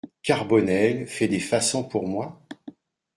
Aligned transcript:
Carbonel 0.23 1.05
fait 1.05 1.27
des 1.27 1.39
façons 1.39 1.83
pour 1.83 2.07
moi? 2.07 2.41